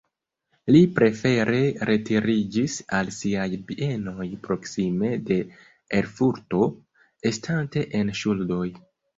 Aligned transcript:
Li 0.75 0.79
prefere 0.93 1.57
retiriĝis 1.89 2.77
al 2.99 3.11
siaj 3.17 3.45
bienoj 3.73 4.27
proksime 4.47 5.13
de 5.29 5.39
Erfurto, 6.01 6.71
estante 7.33 7.89
en 8.03 8.15
ŝuldoj. 8.23 8.67